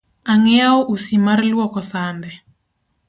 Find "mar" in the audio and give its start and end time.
1.25-1.39